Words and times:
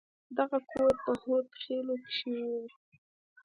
دغه 0.37 0.57
کور 0.71 0.93
په 1.03 1.11
هود 1.21 1.45
خيلو 1.61 1.95
کښې 2.05 2.37
و. 2.49 2.51